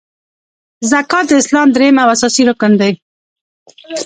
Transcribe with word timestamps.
زکات 0.91 1.25
د 1.29 1.31
اسلام 1.41 1.67
دریم 1.75 1.95
او 2.03 2.07
اساسې 2.15 2.43
رکن 2.49 2.71
دی. 2.81 2.93